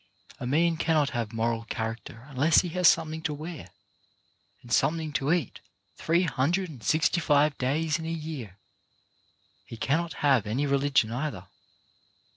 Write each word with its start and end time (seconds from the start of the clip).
A 0.39 0.47
man 0.47 0.77
cannot 0.77 1.11
have 1.11 1.31
moral 1.31 1.63
character 1.65 2.25
unless 2.27 2.61
he 2.61 2.69
has 2.69 2.87
something 2.87 3.21
to 3.21 3.35
wear, 3.35 3.69
and 4.63 4.73
something 4.73 5.13
to 5.13 5.31
eat 5.31 5.59
three 5.95 6.23
hundred 6.23 6.71
and 6.71 6.81
sixty 6.83 7.21
five 7.21 7.55
days 7.59 7.99
in 7.99 8.05
a 8.07 8.11
year. 8.11 8.57
He 9.63 9.77
cannot 9.77 10.13
have 10.25 10.47
any 10.47 10.65
religion 10.65 11.11
either. 11.11 11.45